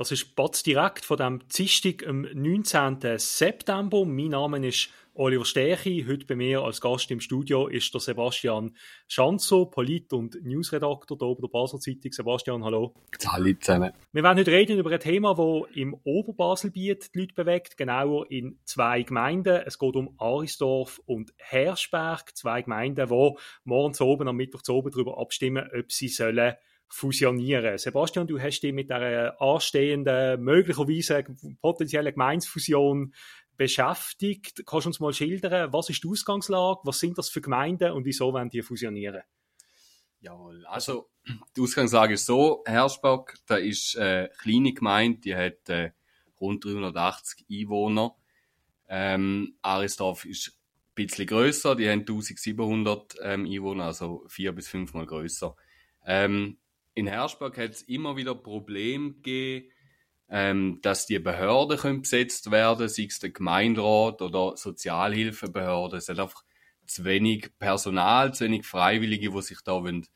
[0.00, 3.18] Das ist Batz direkt von dem Dienstag am 19.
[3.18, 4.06] September.
[4.06, 6.06] Mein Name ist Oliver Stärchi.
[6.08, 8.74] Heute bei mir als Gast im Studio ist der Sebastian
[9.08, 12.12] Schanzo, Polit- und Newsredaktor hier bei der Basel Zeitung.
[12.12, 12.94] Sebastian, hallo.
[13.26, 13.92] Hallo zusammen.
[14.12, 18.58] Wir werden heute reden über ein Thema, das im Oberbaselbiet die Leute bewegt, genauer in
[18.64, 19.60] zwei Gemeinden.
[19.66, 24.92] Es geht um Arisdorf und Herschberg, zwei Gemeinden, die morgens oben am Mittwoch zu oben
[24.92, 26.54] darüber abstimmen, ob sie sollen
[26.90, 27.78] fusionieren.
[27.78, 31.24] Sebastian, du hast dich mit der anstehenden, möglicherweise
[31.62, 33.14] potenziellen Gemeinsfusion
[33.56, 34.62] beschäftigt.
[34.66, 38.04] Kannst du uns mal schildern, was ist die Ausgangslage, was sind das für Gemeinden und
[38.04, 39.22] wieso wollen die fusionieren?
[40.20, 41.10] Jawohl, also
[41.56, 45.92] die Ausgangslage ist so, Hersberg, da ist eine kleine Gemeinde, die hat äh,
[46.40, 48.16] rund 380 Einwohner.
[48.88, 55.06] Ähm, Arisdorf ist ein bisschen grösser, die haben 1700 ähm, Einwohner, also vier bis fünfmal
[55.06, 55.54] grösser.
[56.04, 56.58] Ähm,
[56.94, 59.70] in Hersberg hat es immer wieder Probleme gegeben,
[60.28, 65.96] ähm, dass die Behörden können besetzt werden, sei es der Gemeinderat oder Sozialhilfebehörde.
[65.96, 66.44] Es hat einfach
[66.86, 70.06] zu wenig Personal, zu wenig Freiwillige, die sich da wollen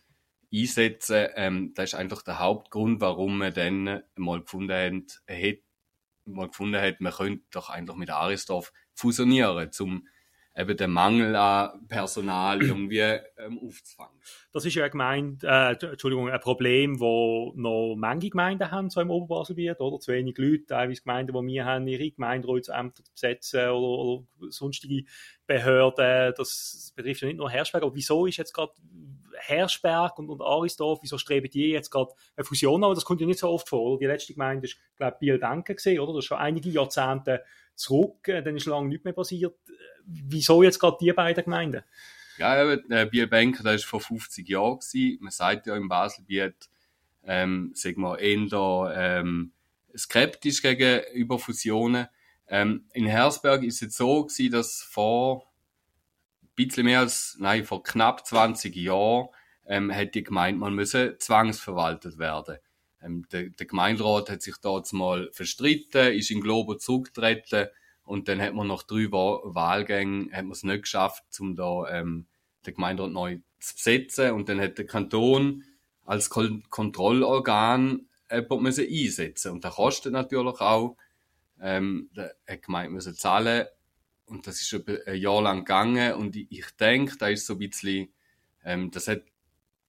[0.53, 5.59] einsetzen ähm, Das ist einfach der Hauptgrund, warum man dann mal gefunden hat, hat,
[6.25, 10.07] mal gefunden hat, man könnte doch einfach mit Arisdorf fusionieren, um
[10.57, 14.21] eben den Mangel an Personal irgendwie ähm, aufzufangen.
[14.53, 19.11] Das ist ja gemeint, äh, Entschuldigung, ein Problem, wo noch manche Gemeinden haben, so im
[19.11, 19.99] Oberbaselbiet, oder?
[19.99, 25.05] Zu wenig Leute, teilweise Gemeinden, die wir haben, ihre Gemeinderatsämter zu besetzen oder, oder sonstige
[25.47, 26.33] Behörden.
[26.37, 28.73] Das betrifft ja nicht nur Herschberg, aber wieso ist jetzt gerade
[29.37, 32.95] Herschberg und, und Arisdorf, wieso streben die jetzt gerade eine Fusion an?
[32.95, 33.99] Das kommt ja nicht so oft vor, oder?
[33.99, 36.13] Die letzte Gemeinde ist, glaube ich, Biel-Denken gesehen, oder?
[36.13, 37.43] Das ist schon einige Jahrzehnte
[37.75, 39.57] zurück, äh, dann ist lange nichts mehr passiert
[40.07, 41.83] wieso jetzt gerade die beiden Gemeinden?
[42.39, 44.79] Ja, eben, äh, Bierbank, das war vor 50 Jahren.
[44.79, 45.19] Gewesen.
[45.21, 46.69] Man sagt ja im Baselbiet,
[47.25, 49.53] ähm, sagen wir, eher ähm,
[49.97, 52.09] skeptisch gegenüber Fusionen.
[52.49, 55.47] Ähm, in Hersberg ist es jetzt so gewesen, dass vor
[56.43, 59.29] ein bisschen mehr als, nein, vor knapp 20 Jahren
[59.67, 62.59] ähm, hätte die Gemeinde mal müssen zwangsverwaltet werden.
[63.03, 67.69] Ähm, der, der Gemeinderat hat sich dort mal verstritten, ist in Globo zurückgetreten
[68.05, 72.27] und dann hat man nach drei Wahlgängen hat man es nicht geschafft, um da ähm,
[72.67, 74.33] den Gemeinderat neu zu besetzen.
[74.33, 75.65] Und dann hat der Kanton
[76.05, 80.97] als Kon Kontrollorgan jemanden müssen einsetzen Und das kostet natürlich auch.
[81.61, 83.67] Ähm, der hat gemeint müssen zahlen.
[84.27, 84.75] Und das ist
[85.07, 86.15] ein Jahr lang gegangen.
[86.15, 88.13] Und ich, ich denke, da ist so ein bisschen,
[88.65, 89.23] ähm, das hat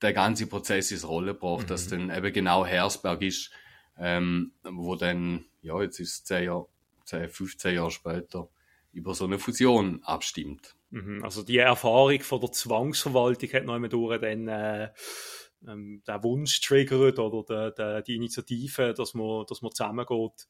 [0.01, 1.67] der ganze Prozess ins Rolle gebracht, mhm.
[1.67, 3.51] dass dann eben genau Hersberg ist,
[3.97, 6.67] ähm, wo dann, ja, jetzt ist es zehn Jahre
[7.05, 8.49] 10, 15 Jahre später
[8.91, 10.75] über so eine Fusion abstimmt.
[10.89, 11.23] Mhm.
[11.23, 14.89] Also die Erfahrung von der Zwangsverwaltung hat noch einmal durch dann äh,
[15.67, 20.47] ähm, den Wunsch triggert oder de, de, die Initiative, dass man, dass man zusammengeht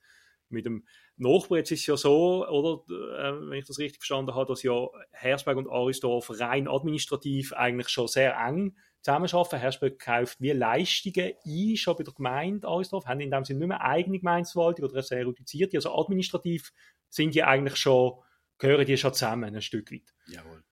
[0.50, 0.86] mit dem
[1.18, 1.60] Nachbar.
[1.60, 4.88] Jetzt ist es ja so, oder, äh, wenn ich das richtig verstanden habe, dass ja
[5.12, 9.60] Hersberg und Arisdorf rein administrativ eigentlich schon sehr eng zusammenarbeiten.
[9.60, 13.70] Hersberg kauft wie Leistungen ein, schon bei der Gemeinde Arisdorf, haben in dem Sinne nicht
[13.70, 15.78] mehr eigene Gemeindeverwaltung oder eine sehr reduzierte.
[15.78, 16.72] Also administrativ
[17.10, 18.14] sind die eigentlich schon,
[18.58, 20.14] gehören die schon zusammen ein Stück weit.
[20.28, 20.64] Jawohl.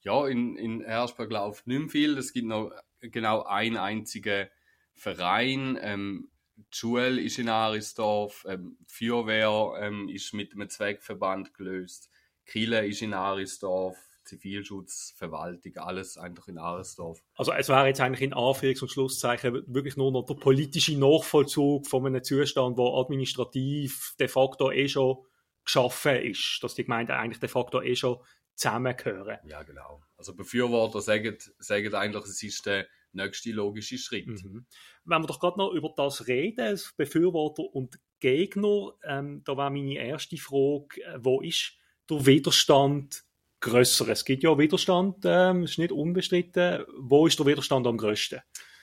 [0.00, 2.18] Ja, in, in Hersberg läuft nicht mehr viel.
[2.18, 4.48] Es gibt noch genau einen einzigen
[4.94, 5.78] Verein.
[5.80, 6.30] Ähm,
[6.70, 12.10] Schule ist in Arisdorf, ähm, die Feuerwehr ähm, ist mit einem Zweckverband gelöst,
[12.46, 17.22] Kille ist in Arisdorf, Zivilschutz, Verwaltung, alles einfach in Aresdorf.
[17.34, 21.86] Also es wäre jetzt eigentlich in Anführungs- und Schlusszeichen wirklich nur noch der politische Nachvollzug
[21.86, 25.18] von einem Zustand, wo administrativ de facto eh schon
[25.64, 28.18] geschaffen ist, dass die Gemeinden eigentlich de facto eh schon
[28.54, 29.38] zusammengehören.
[29.46, 30.02] Ja, genau.
[30.16, 34.26] Also Befürworter sagen, sagen eigentlich, es ist der nächste logische Schritt.
[34.26, 34.66] Mhm.
[35.04, 39.98] Wenn wir doch gerade noch über das reden, Befürworter und Gegner, ähm, da war meine
[39.98, 41.72] erste Frage, äh, wo ist
[42.08, 43.24] der Widerstand
[43.60, 44.08] grösser.
[44.08, 46.84] Es gibt ja Widerstand, ähm, ist nicht unbestritten.
[46.98, 48.40] Wo ist der Widerstand am grössten?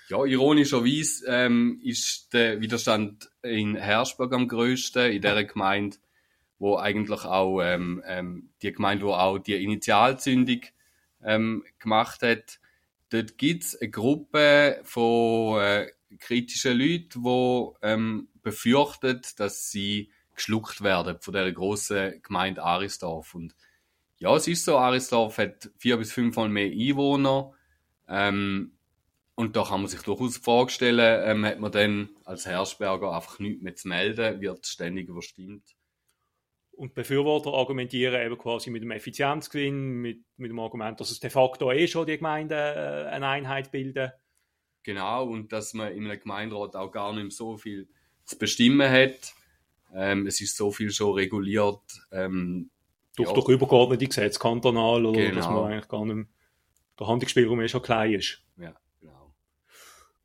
[0.09, 5.97] Ja, ironischerweise ähm, ist der Widerstand in Hersberg am grössten, in der Gemeinde,
[6.59, 10.61] wo eigentlich auch ähm, ähm, die Gemeinde, wo auch die Initialzündung
[11.23, 12.59] ähm, gemacht hat.
[13.11, 15.87] Dort gibt es eine Gruppe von äh,
[16.17, 23.35] kritischen Leuten, die ähm, befürchtet, dass sie geschluckt werden von der großen Gemeinde Arisdorf.
[23.35, 23.53] Und
[24.17, 27.51] ja, es ist so, Arisdorf hat vier bis fünfmal mehr Einwohner.
[28.07, 28.71] Ähm,
[29.35, 33.13] und da kann man sich durchaus die Frage stellen, ähm, hat man dann als Herrsberger
[33.13, 35.75] einfach nichts mehr zu melden, wird ständig überstimmt.
[36.71, 41.29] Und Befürworter argumentieren eben quasi mit dem Effizienzgewinn, mit, mit dem Argument, dass es de
[41.29, 44.11] facto eh schon die Gemeinden äh, eine Einheit bilden.
[44.83, 47.87] Genau, und dass man im Gemeinderat auch gar nicht mehr so viel
[48.25, 49.33] zu bestimmen hat.
[49.93, 51.81] Ähm, es ist so viel schon reguliert.
[52.11, 52.71] Ähm,
[53.15, 53.35] durch, ja.
[53.35, 55.35] durch übergeordnete Gesetze, kantonal, oder genau.
[55.35, 56.25] dass man eigentlich gar nicht mehr,
[56.99, 58.41] der Handlungsspielraum eh schon klein ist.
[58.57, 58.73] Ja.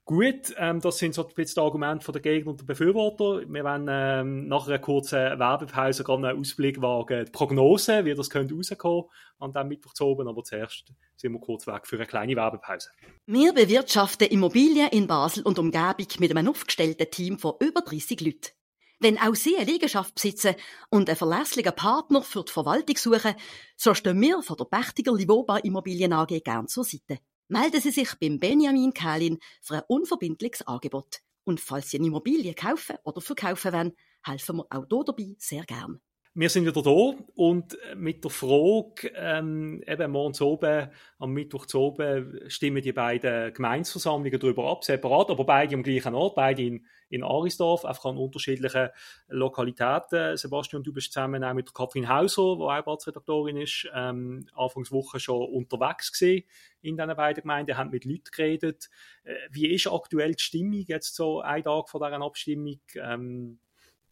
[0.09, 3.43] Gut, ähm, das sind so ein bisschen die Argumente der Gegner und der Befürworter.
[3.49, 8.31] Wir werden ähm, nach einer kurzen Werbepause gerade einen Ausblick wagen, die Prognose, wie das
[8.31, 9.07] könnte rauskommen
[9.41, 10.85] an diesem Mittwoch zu oben, aber zuerst
[11.17, 12.91] sind wir kurz weg für eine kleine Werbepause.
[13.27, 18.53] Wir bewirtschaften Immobilien in Basel und Umgebung mit einem aufgestellten Team von über 30 Leuten.
[19.01, 20.55] Wenn auch Sie eine Liegenschaft besitzen
[20.89, 23.35] und einen verlässlichen Partner für die Verwaltung suchen,
[23.77, 27.19] so stehen wir von der Pächtiger Livoba Immobilien AG gern zur Seite.
[27.49, 31.21] Melden Sie sich beim Benjamin Kählin für ein unverbindliches Angebot.
[31.45, 35.65] Und falls Sie eine Immobilie kaufen oder verkaufen wollen, helfen wir auch hier dabei sehr
[35.65, 36.01] gern.
[36.39, 41.81] Wir sind wieder da und mit der Frage, ähm, eben morgens oben, am Mittwoch zu
[41.81, 46.85] oben, stimmen die beiden Gemeinsversammlungen darüber ab, separat, aber beide am gleichen Ort, beide in,
[47.09, 48.91] in Arisdorf, einfach an unterschiedlichen
[49.29, 50.37] Lokalitäten.
[50.37, 55.49] Sebastian, du bist zusammen auch mit Kathrin Hauser, die auch Ratsredaktorin ist, ähm, Anfangswoche schon
[55.49, 56.45] unterwegs gewesen
[56.83, 58.91] in diesen beiden Gemeinden, haben mit Leuten geredet.
[59.25, 63.59] Äh, wie ist aktuell die Stimmung jetzt so ein Tag vor dieser Abstimmung ähm,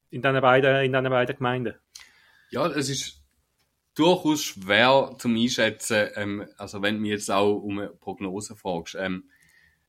[0.08, 1.74] in diesen beiden, in diesen beiden Gemeinden?
[2.54, 3.20] Ja, es ist
[3.96, 8.94] durchaus schwer zum Einschätzen, ähm, also wenn du mich jetzt auch um eine Prognose fragst.
[8.96, 9.24] Ähm,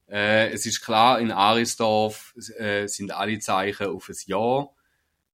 [0.10, 4.68] äh, es ist klar, in Arisdorf äh, sind alle Zeichen auf ein Ja.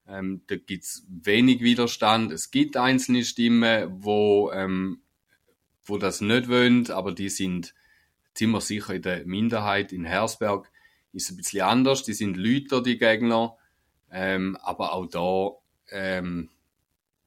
[0.09, 2.33] Ähm, da gibt's wenig Widerstand.
[2.33, 4.99] Es gibt einzelne Stimmen, wo, ähm,
[5.85, 7.73] wo das nicht wollen, aber die sind
[8.33, 9.93] ziemlich sicher in der Minderheit.
[9.93, 10.69] In Hersberg
[11.13, 12.03] ist es ein bisschen anders.
[12.03, 13.55] Die sind Lüter, die Gegner.
[14.11, 15.51] Ähm, aber auch da
[15.95, 16.49] ähm,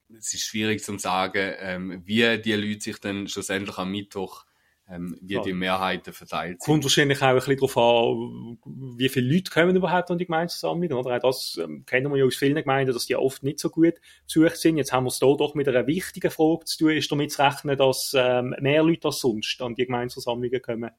[0.09, 4.45] es ist schwierig zu sagen, ähm, wie die Leute sich dann schlussendlich am Mittwoch,
[4.89, 5.43] ähm, wie ja.
[5.43, 6.67] die Mehrheiten verteilt sind.
[6.67, 8.59] Kommt wahrscheinlich auch ein bisschen darauf an,
[8.99, 11.17] wie viele Leute kommen überhaupt an die Gemeindeversammlung, oder?
[11.17, 13.95] Auch das ähm, kennen wir ja aus vielen Gemeinden, dass die oft nicht so gut
[14.27, 14.77] besucht sind.
[14.77, 16.91] Jetzt haben wir es hier doch mit einer wichtigen Frage zu tun.
[16.91, 20.91] Ist damit zu rechnen, dass ähm, mehr Leute als sonst an die Gemeindeversammlungen kommen?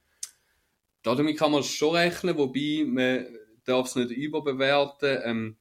[1.03, 3.27] Damit kann man schon rechnen, wobei man
[3.65, 5.19] darf es nicht überbewerten.
[5.23, 5.57] Ähm,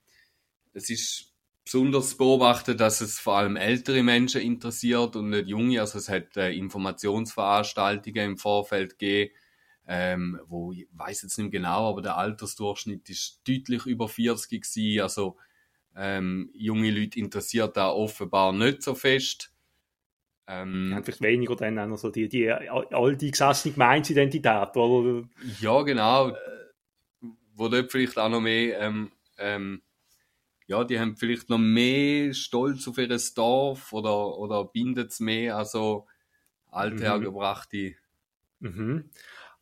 [0.73, 1.34] es ist
[1.65, 5.81] besonders zu beobachten, dass es vor allem ältere Menschen interessiert und nicht junge.
[5.81, 9.35] Also es hat äh, Informationsveranstaltungen im Vorfeld gegeben,
[9.87, 15.01] ähm, wo ich weiß jetzt nicht genau, aber der Altersdurchschnitt ist deutlich über 40 gewesen.
[15.01, 15.37] Also
[15.97, 19.51] ähm, junge Leute interessiert da offenbar nicht so fest.
[20.47, 25.27] Ähm, ja, vielleicht weniger dann also die, die all die gesessene Gemeinsidentität, oder?
[25.61, 26.37] Ja, genau.
[27.55, 29.81] Wo dort vielleicht auch noch mehr ähm, ähm,
[30.67, 35.57] ja, die haben vielleicht noch mehr Stolz auf ihr Dorf oder, oder bindet es mehr,
[35.57, 36.07] also
[36.71, 37.95] althergebrachte.
[38.61, 39.11] Mhm.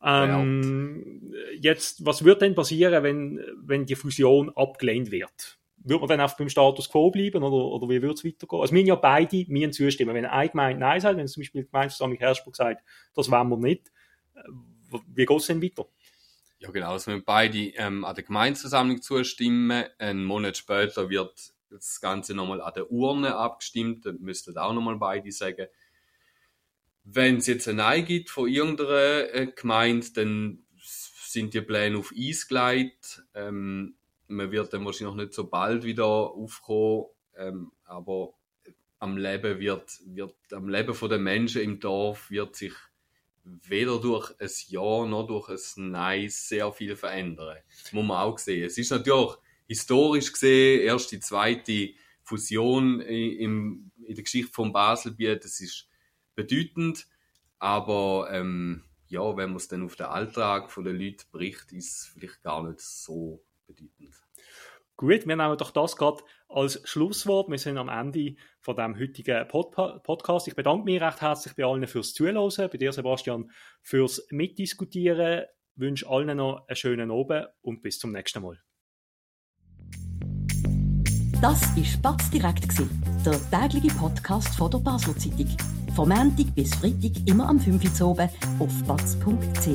[0.03, 5.59] Ähm, jetzt, was wird denn passieren, wenn, wenn die Fusion abgelehnt wird?
[5.77, 8.61] Wird man dann einfach beim Status quo bleiben oder, oder wie wird es weitergehen?
[8.61, 10.15] Also, wir ja beide mir zustimmen.
[10.15, 12.83] Wenn eine Gemeinde Nein sagt, wenn zum Beispiel die Gemeindeversammlung Hersburg sagt,
[13.13, 13.91] das wollen wir nicht,
[15.07, 15.87] wie geht es denn weiter?
[16.63, 16.93] Ja, genau.
[16.93, 22.61] Also wenn beide ähm, an der Gemeindeversammlung zustimmen, einen Monat später wird das Ganze nochmal
[22.61, 25.67] an der Urne abgestimmt, dann müssten auch nochmal beide sagen.
[27.03, 32.13] Wenn es jetzt ein Nein gibt von irgendeiner äh, Gemeinde, dann sind die Pläne auf
[32.17, 33.23] Eis gelegt.
[33.33, 33.95] Ähm,
[34.27, 38.35] man wird dann wahrscheinlich noch nicht so bald wieder aufkommen, ähm, aber
[38.99, 42.73] am Leben wird, wird, am Leben der Menschen im Dorf wird sich
[43.43, 47.57] weder durch ein Ja noch durch ein Nein sehr viel verändern.
[47.83, 48.65] Das muss man auch sehen.
[48.65, 49.33] Es ist natürlich
[49.67, 55.43] historisch gesehen erst die zweite Fusion in, in der Geschichte von Baselbiet.
[55.43, 55.89] Das ist
[56.35, 57.07] bedeutend,
[57.59, 62.05] aber ähm, ja, wenn man es dann auf den Alltag der Leute bricht, ist es
[62.07, 63.43] vielleicht gar nicht so.
[64.95, 67.49] Gut, wir nehmen doch das gerade als Schlusswort.
[67.49, 69.71] Wir sind am Ende von dem heutigen Pod
[70.03, 70.47] Podcast.
[70.47, 73.49] Ich bedanke mich recht herzlich bei allen fürs Zuhören, bei dir, Sebastian,
[73.81, 75.45] fürs Mitdiskutieren.
[75.75, 78.61] Ich wünsche allen noch einen schönen Abend und bis zum nächsten Mal.
[81.41, 82.67] Das war Spatz direkt,
[83.25, 85.49] der tägliche Podcast von der Basler Zeitung.
[85.95, 89.67] Vom Montag bis Freitag immer am 5 Uhr auf batz.ch.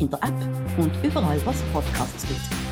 [0.00, 2.69] In der App und überall, was Podcasts gibt.